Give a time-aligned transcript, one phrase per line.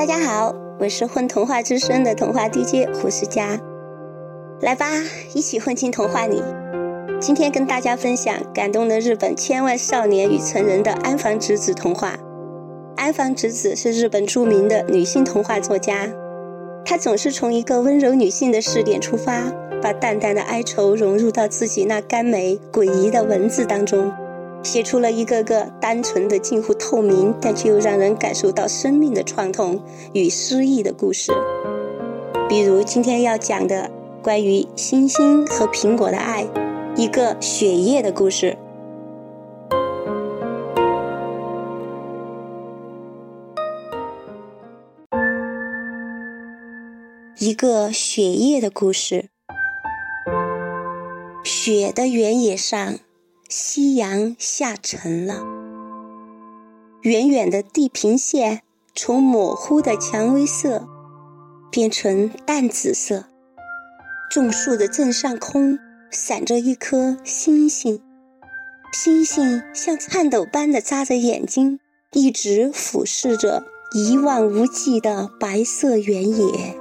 [0.00, 3.60] 大家好，我是混童话之声的童话 DJ 胡思佳，
[4.62, 4.86] 来吧，
[5.34, 6.42] 一起混进童话里。
[7.20, 12.18] 今天跟大家分享感动了日本千万少年与成人的安房直子童话。
[12.96, 16.08] 安房直子是日本著名的女性童话作家，
[16.82, 24.10] 她总是从一个温柔女性的视点出发，把淡淡的哀愁融入到自己那甘美诡异的文字当中。
[24.62, 29.82] 写出了一个个单纯的、近乎透明，但却又让人感受到生命的创痛
[30.12, 31.32] 与诗意的故事。
[32.48, 33.90] 比如今天要讲的
[34.22, 36.46] 关于星星和苹果的爱，
[36.96, 38.56] 一个雪夜的故事。
[47.38, 49.30] 一个雪夜的故事，
[51.42, 52.98] 雪的原野上。
[53.52, 55.42] 夕阳下沉了，
[57.02, 58.62] 远远的地平线
[58.94, 60.86] 从模糊的蔷薇色
[61.68, 63.24] 变成淡紫色。
[64.30, 65.80] 种树的正上空
[66.12, 68.00] 闪着一颗星星，
[68.92, 71.80] 星星像颤抖般的眨着眼睛，
[72.12, 76.79] 一直俯视着一望无际的白色原野。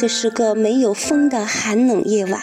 [0.00, 2.40] 这是个没有风的寒冷夜晚，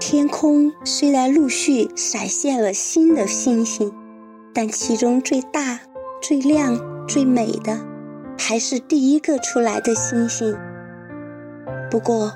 [0.00, 3.94] 天空虽然陆续闪现了新的星星，
[4.52, 5.78] 但其中最大、
[6.20, 7.78] 最亮、最美的，
[8.36, 10.56] 还是第一个出来的星星。
[11.88, 12.32] 不过，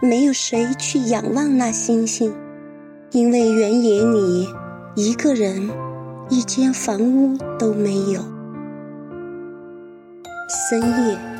[0.00, 2.32] 没有谁去仰望那星星，
[3.10, 4.46] 因为原野里
[4.94, 5.68] 一个人、
[6.28, 8.20] 一间房屋都没有。
[10.70, 11.35] 深夜。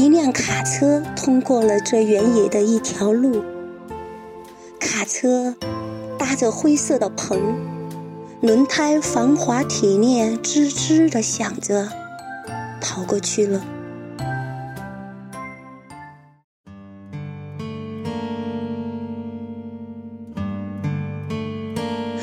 [0.00, 3.44] 一辆卡车通过了这原野的一条路。
[4.78, 5.54] 卡车
[6.18, 7.38] 搭着灰色的棚，
[8.40, 11.86] 轮胎防滑铁链吱吱地响着，
[12.80, 13.60] 跑过去了。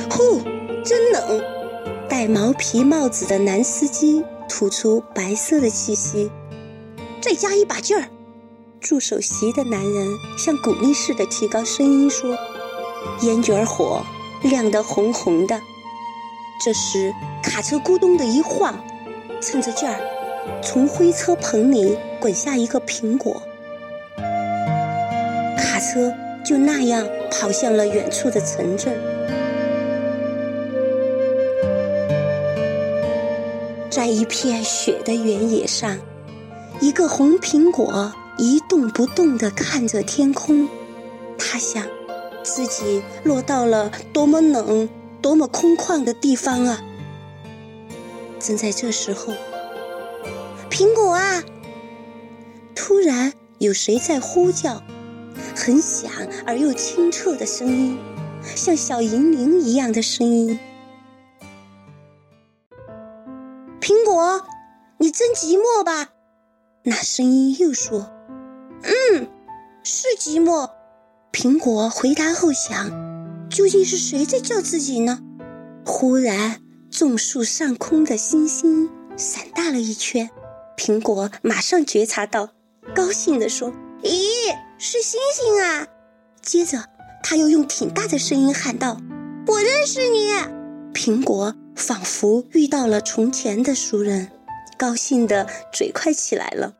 [0.09, 0.41] 呼，
[0.83, 1.43] 真冷！
[2.09, 6.31] 戴毛皮帽子的男司机吐出白色的气息。
[7.27, 8.07] 再加一把劲儿！
[8.79, 10.07] 助手席的男人
[10.37, 12.37] 像鼓励似的提高声音说
[13.23, 14.01] ：“烟卷火
[14.43, 15.59] 亮得红红的。”
[16.63, 18.81] 这时，卡车咕咚的一晃，
[19.41, 19.99] 趁着劲儿，
[20.63, 23.41] 从灰车棚里滚下一个苹果。
[25.57, 26.13] 卡车
[26.45, 28.97] 就那样跑向了远处的城镇，
[33.89, 35.99] 在一片雪的原野上。
[36.79, 40.69] 一个红苹果一动不动地看着天空，
[41.37, 41.87] 他想，
[42.43, 44.87] 自己落到了多么冷、
[45.21, 46.81] 多么空旷的地方啊！
[48.39, 49.33] 正在这时候，
[50.69, 51.43] 苹果啊！
[52.75, 54.83] 突然有谁在呼叫，
[55.55, 56.11] 很响
[56.45, 57.97] 而又清澈的声音，
[58.55, 60.59] 像小银铃一样的声音。
[63.81, 64.43] 苹果，
[64.99, 66.09] 你真寂寞吧？
[66.89, 68.09] 那声音又说
[68.81, 69.27] ：“嗯，
[69.83, 70.69] 是寂寞。”
[71.33, 72.89] 苹果回答后想
[73.51, 75.19] ：“究竟是谁在叫自己呢？”
[75.85, 80.29] 忽然，种树上空的星星闪大了一圈，
[80.77, 82.51] 苹果马上觉察到，
[82.95, 85.87] 高兴地说：“咦，是星星啊！”
[86.41, 86.85] 接着，
[87.21, 89.01] 他又用挺大的声音喊道
[89.47, 90.29] ：“我认识你！”
[90.95, 94.31] 苹果仿佛遇到了从前的熟人。
[94.77, 96.73] 高兴的嘴快起来了。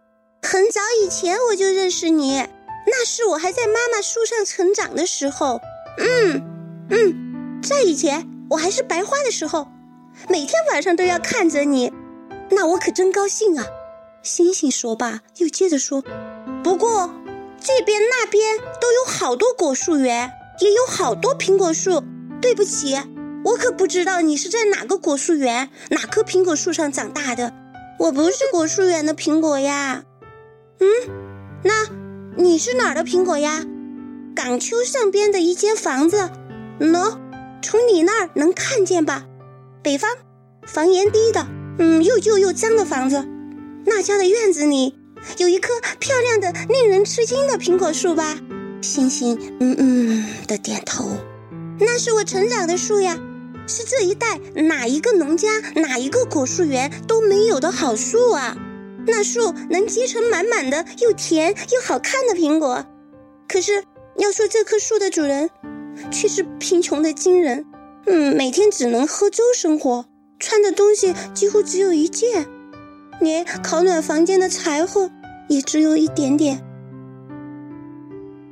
[0.44, 2.38] 很早以前我就认识你，
[2.86, 5.60] 那是我还在妈妈树上成长的时候。
[5.98, 6.42] 嗯
[6.90, 9.68] 嗯，在以前我还是白花的时候，
[10.30, 11.92] 每天晚上都要看着你，
[12.52, 13.66] 那我可真高兴啊！
[14.24, 16.04] 星星说罢，又接着说
[16.64, 17.14] ：“不过
[17.60, 22.04] 这边那边都有好多果树园，也有好多苹果树。
[22.40, 22.96] 对不起，
[23.44, 27.52] 我可不知道你是在哪个果树园、哪棵苹果树上长大的。”
[28.00, 30.04] 我不是果树园的苹果呀，
[30.80, 30.88] 嗯，
[31.64, 31.88] 那
[32.36, 33.66] 你是哪儿的苹果呀？
[34.36, 36.30] 港丘上边的一间房子，
[36.80, 37.18] 喏，
[37.64, 39.26] 从你那儿能看见吧？
[39.82, 40.12] 北方，
[40.68, 41.48] 房檐低的，
[41.80, 43.28] 嗯，又旧又脏的房子。
[43.86, 44.96] 那家的院子里
[45.38, 48.38] 有一棵漂亮的、令人吃惊的苹果树吧？
[48.82, 51.10] 星星嗯嗯的点头。
[51.80, 53.18] 那是我成长的树呀。
[53.68, 58.58] 是这一带哪一个农家、哪一个果树园都没有的好树啊！
[59.06, 62.86] 那树能结成满满的又甜又好看的苹果。
[63.48, 63.84] 可是
[64.18, 65.50] 要说这棵树的主人，
[66.12, 67.66] 却是贫穷的惊人。
[68.06, 70.06] 嗯，每天只能喝粥生活，
[70.40, 72.48] 穿的东西几乎只有一件，
[73.20, 75.10] 连烤暖房间的柴火
[75.50, 76.64] 也只有一点点。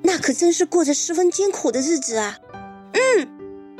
[0.03, 2.37] 那可真是过着十分艰苦的日子啊！
[2.93, 3.27] 嗯，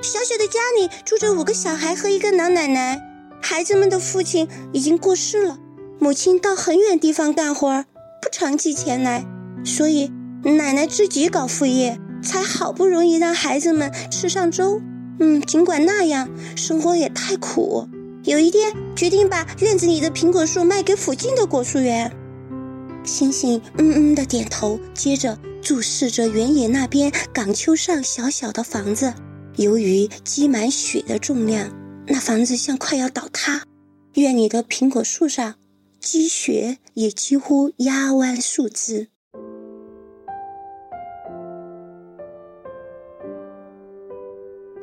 [0.05, 3.01] 小小的家里住着五个小孩和一个老奶奶，
[3.41, 5.57] 孩子们的父亲已经过世了，
[5.97, 7.85] 母亲到很远地方干活，
[8.21, 9.25] 不常寄钱来，
[9.65, 10.11] 所以
[10.43, 14.79] 奶奶自己搞副业，才好不容易让孩子们吃上粥。
[15.19, 17.89] 嗯，尽管那样，生活也太苦。
[18.25, 22.15] 有一天，决定把院子里的苹果树卖给附近的果树园。
[23.03, 29.11] 星星嗯嗯的点头，接着注视着原野那边岗丘上小小的房子。
[29.57, 31.71] 由于积满雪的重量，
[32.07, 33.63] 那房子像快要倒塌。
[34.15, 35.55] 院里的苹果树上，
[36.01, 39.07] 积雪也几乎压弯树枝。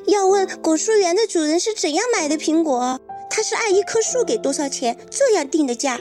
[0.07, 2.99] 要问果树园的主人是怎样买的苹果？
[3.29, 5.99] 他是按一棵树给多少钱这样定的价。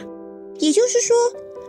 [0.58, 1.16] 也就是说，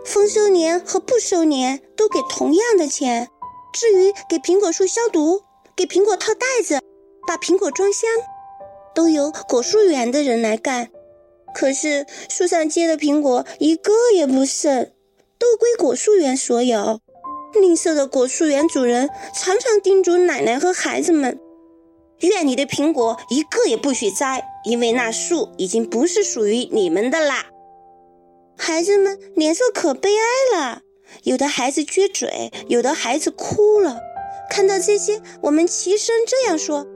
[0.06, 3.30] 丰收年和不收年都给同样的钱。
[3.74, 5.42] 至于给苹果树消毒、
[5.76, 6.80] 给苹果套袋子、
[7.28, 8.10] 把苹果装箱，
[8.94, 10.90] 都由果树园的人来干。
[11.54, 14.92] 可是树上结的苹果一个也不剩，
[15.38, 17.00] 都归果树园所有。
[17.54, 21.40] 吝啬的果树园主人常常叮嘱奶奶和孩子们。
[22.22, 27.48] 院里的苹果一个也不许摘，因为那树已经不是属于你们的啦。
[28.58, 30.82] 孩子们脸色可悲哀了，
[31.24, 34.00] 有的孩子撅嘴，有的孩子哭了。
[34.50, 36.88] 看到这些，我们齐声这样说：“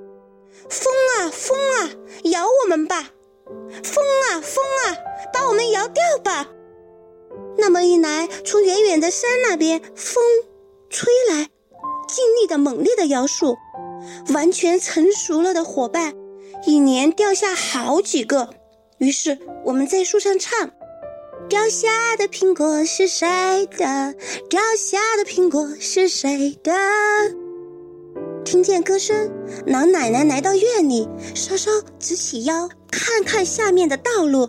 [0.69, 1.89] 风啊，风啊，
[2.25, 3.11] 摇我们吧！
[3.83, 4.97] 风啊，风啊，
[5.33, 6.49] 把我们摇掉吧！”
[7.57, 10.23] 那么一来，从远远的山那边，风
[10.89, 11.49] 吹来，
[12.07, 13.57] 尽力的、猛烈的摇树。
[14.33, 16.13] 完全成熟了的伙伴，
[16.65, 18.49] 一年掉下好几个。
[18.99, 20.71] 于是我们在树上唱
[21.49, 23.27] ：“掉下的苹果是谁
[23.77, 24.13] 的？
[24.49, 26.73] 掉下的苹果是谁的？”
[28.47, 29.29] 听见歌声，
[29.65, 31.05] 老奶奶来到院里，
[31.35, 34.47] 稍稍直起腰，看看下面的道路，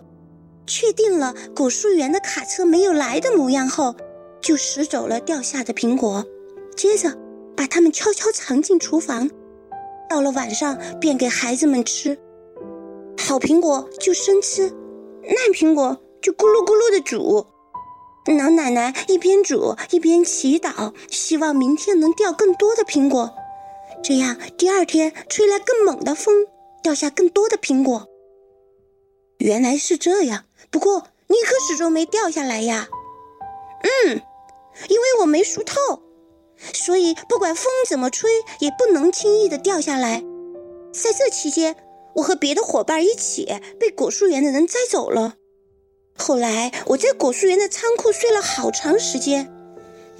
[0.65, 3.93] 确定了果树园的卡车没有来的模样后，
[4.39, 6.25] 就拾走了掉下的苹果，
[6.77, 7.13] 接着
[7.57, 9.29] 把它们悄悄藏进厨房。
[10.09, 12.17] 到了晚上，便给孩子们吃。
[13.17, 14.69] 好苹果就生吃，
[15.23, 17.45] 烂苹果就咕噜咕噜的煮。
[18.37, 23.29] 老奶奶一边煮一边祈祷，希望明天能掉更多的苹果，
[24.01, 26.47] 这样第二天吹来更猛的风，
[26.81, 28.07] 掉下更多的苹果。
[29.37, 32.87] 原来是这样，不过你可始终没掉下来呀。
[33.81, 34.21] 嗯，
[34.89, 35.75] 因为我没熟透。
[36.73, 38.29] 所以，不管风怎么吹，
[38.59, 40.23] 也不能轻易的掉下来。
[40.91, 41.77] 在这期间，
[42.15, 43.47] 我和别的伙伴一起
[43.79, 45.35] 被果树园的人摘走了。
[46.17, 49.45] 后来，我在果树园的仓库睡了好长时间，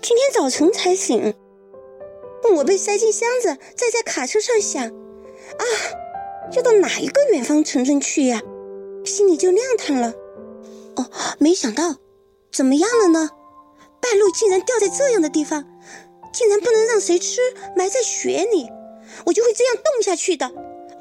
[0.02, 1.34] 今天早晨才醒。
[2.56, 5.64] 我被塞进箱子，再在卡车上想：啊，
[6.54, 8.42] 要到哪一个远方城镇去呀？
[9.06, 10.14] 心里就亮堂了。
[10.96, 11.10] 哦，
[11.40, 11.96] 没想到，
[12.52, 13.30] 怎么样了呢？
[14.02, 15.66] 半路竟然掉在这样的地方。
[16.32, 17.42] 竟然不能让谁吃，
[17.76, 18.70] 埋在雪里，
[19.26, 20.52] 我就会这样冻下去的。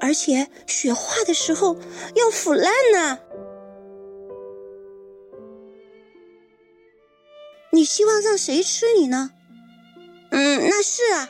[0.00, 1.76] 而且雪化的时候
[2.14, 3.18] 要腐烂呢。
[7.72, 9.32] 你希望让谁吃你呢？
[10.30, 11.28] 嗯，那是啊，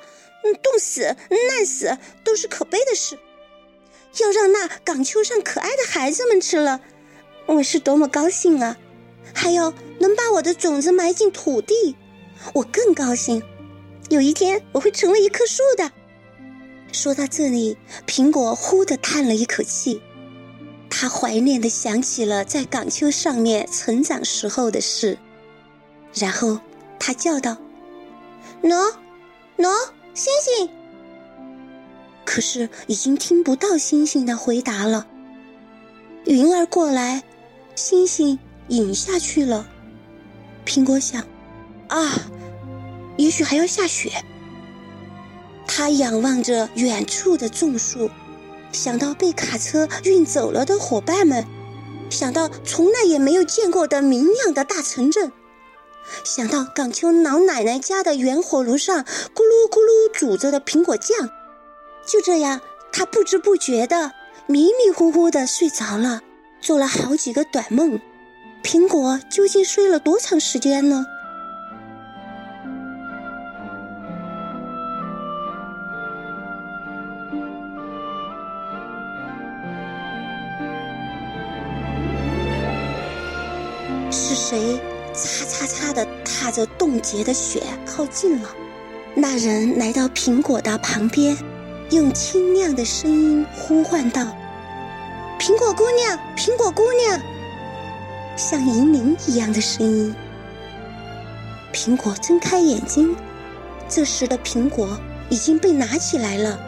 [0.63, 1.03] 冻死、
[1.49, 3.19] 烂死都是可悲的事。
[4.21, 6.81] 要让那港丘上可爱的孩子们吃了，
[7.47, 8.77] 我是多么高兴啊！
[9.35, 11.95] 还有能把我的种子埋进土地，
[12.55, 13.43] 我更高兴。
[14.09, 15.93] 有一天我会成为一棵树的。
[16.91, 17.77] 说到这里，
[18.07, 20.01] 苹果呼的叹了一口气，
[20.89, 25.19] 他怀念的想起了在港丘上面成长时候的事，
[26.15, 26.59] 然后
[26.99, 27.59] 他叫道
[28.63, 28.93] ：“喏，
[29.57, 29.69] 喏，
[30.15, 30.71] 星星。”
[32.25, 35.07] 可是已经听不到星星的回答了。
[36.27, 37.23] 云儿过来，
[37.75, 38.39] 星星
[38.69, 39.67] 隐下去了。
[40.67, 41.25] 苹果想
[41.89, 42.13] ：“啊。”
[43.17, 44.13] 也许还要下雪。
[45.67, 48.09] 他仰望着远处的种树，
[48.71, 51.45] 想到被卡车运走了的伙伴们，
[52.11, 55.33] 想到从来也没有见过的明亮的大城镇，
[56.25, 61.29] 想到港丘老奶奶家的圆火炉上咕噜咕噜煮着的苹果酱，
[62.07, 62.61] 就这样，
[62.93, 64.13] 他不知不觉的
[64.47, 66.23] 迷迷糊糊的睡着了，
[66.61, 68.01] 做了好几个短梦。
[68.63, 71.07] 苹果究竟睡了多长时间呢？
[84.11, 84.81] 是谁？
[85.21, 88.49] 擦擦擦的踏着冻结的雪靠近了？
[89.15, 91.37] 那人来到苹果的旁边，
[91.91, 94.23] 用清亮的声音呼唤道
[95.41, 97.21] ：“苹果姑娘，苹果姑娘！”
[98.37, 100.15] 像银铃一样的声音。
[101.73, 103.17] 苹果睁开眼睛，
[103.89, 104.99] 这时的苹果
[105.29, 106.59] 已经被拿起来了，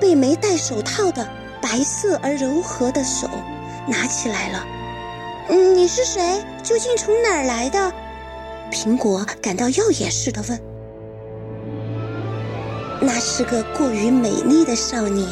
[0.00, 1.28] 被没戴手套的
[1.60, 3.28] 白色而柔和的手
[3.88, 4.64] 拿起来了。
[5.56, 6.44] 你是谁？
[6.62, 7.92] 究竟从哪儿来的？
[8.70, 10.60] 苹果感到耀眼似的问。
[13.00, 15.26] 那是个过于美丽的少年，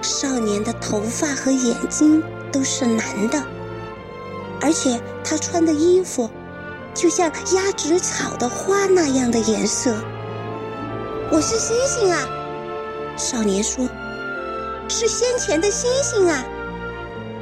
[0.00, 3.42] 少年的头发和眼睛都是蓝的，
[4.60, 6.30] 而且他穿的衣服。
[6.94, 9.94] 就像鸭子草的花那样的颜色。
[11.30, 12.28] 我是星星啊，
[13.16, 13.88] 少年说
[14.90, 16.44] ：“是先前的星星啊，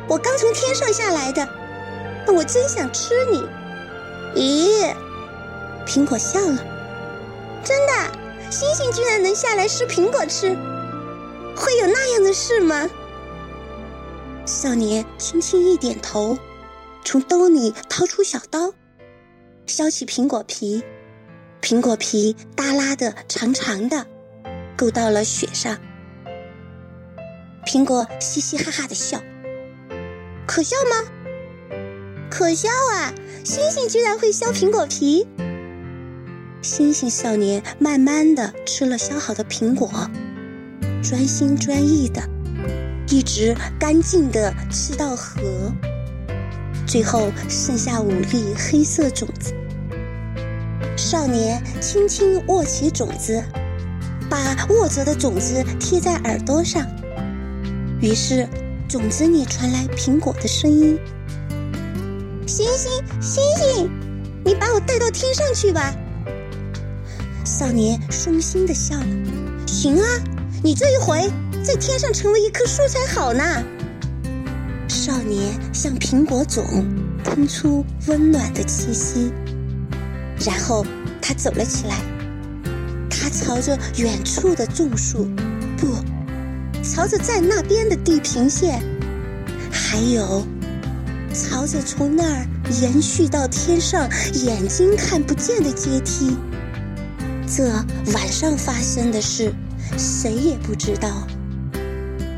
[0.06, 1.48] 我刚从天上下来的，
[2.26, 3.42] 我真想吃你。”
[4.36, 4.94] 咦，
[5.86, 6.58] 苹果笑了
[7.64, 10.56] ：“真的，星星居然能下来吃苹果吃，
[11.56, 12.88] 会有那样的事吗？”
[14.46, 16.38] 少年轻轻一点头，
[17.04, 18.72] 从兜里掏出小刀。
[19.66, 20.82] 削起苹果皮，
[21.62, 24.06] 苹果皮耷拉的长长的，
[24.76, 25.78] 勾到了雪上。
[27.66, 29.20] 苹果嘻嘻哈哈的笑，
[30.46, 31.08] 可笑吗？
[32.30, 33.12] 可笑啊！
[33.44, 35.26] 星星居然会削苹果皮。
[36.62, 39.90] 星星少年慢慢的吃了削好的苹果，
[41.02, 42.22] 专心专意的，
[43.08, 45.40] 一直干净的吃到核。
[46.86, 49.52] 最后剩下五粒黑色种子。
[50.96, 53.42] 少年轻轻握起种子，
[54.28, 56.86] 把握着的种子贴在耳朵上。
[58.00, 58.46] 于是，
[58.88, 60.98] 种子里传来苹果的声音
[62.50, 62.90] ：“星星，
[63.20, 63.90] 星星，
[64.44, 65.94] 你把我带到天上去吧。”
[67.46, 69.06] 少年伤心的笑了
[69.68, 70.04] ：“行啊，
[70.60, 71.30] 你这一回
[71.62, 73.44] 在天上成为一棵树才好呢。”
[74.88, 76.64] 少年向苹果种
[77.22, 79.32] 喷出温暖的气息，
[80.44, 80.84] 然后
[81.22, 81.94] 他走了起来。
[83.08, 85.28] 他朝着远处的种树，
[85.76, 85.86] 不，
[86.82, 88.82] 朝着在那边的地平线，
[89.70, 90.44] 还有
[91.32, 92.46] 朝着从那儿
[92.82, 94.08] 延续到天上
[94.44, 96.36] 眼睛看不见的阶梯。
[97.46, 97.64] 这
[98.12, 99.52] 晚上发生的事，
[99.96, 101.26] 谁也不知道。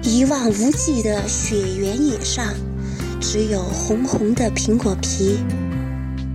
[0.03, 2.47] 一望无际的雪原野上，
[3.21, 5.39] 只有红红的苹果皮，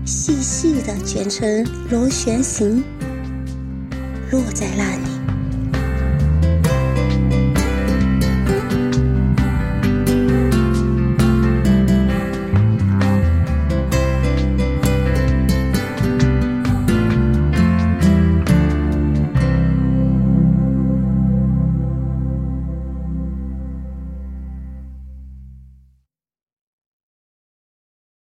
[0.05, 2.83] 细细的卷成螺旋形，
[4.31, 5.36] 落在那里。